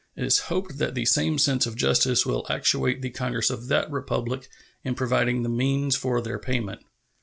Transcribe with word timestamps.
It 0.15 0.23
is 0.23 0.39
hoped 0.49 0.79
that 0.79 0.95
the 0.95 1.05
same 1.05 1.37
sense 1.37 1.67
of 1.67 1.75
justice 1.75 2.25
will 2.25 2.47
actuate 2.49 3.03
the 3.03 3.11
Congress 3.11 3.51
of 3.51 3.67
that 3.67 3.91
Republic 3.91 4.49
in 4.83 4.95
providing 4.95 5.43
the 5.43 5.47
means 5.49 5.95
for 5.95 6.19
their 6.21 6.39
payment. 6.39 6.81